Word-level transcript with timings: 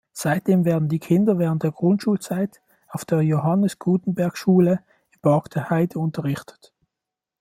Seitdem 0.13 0.65
werden 0.65 0.89
die 0.89 0.97
Kinder 0.97 1.37
während 1.37 1.61
der 1.61 1.69
Grundschulzeit 1.71 2.59
auf 2.87 3.05
der 3.05 3.21
Johannes-Gutenberg-Schule 3.21 4.79
in 5.11 5.19
Bargteheide 5.21 5.99
unterrichtet. 5.99 6.73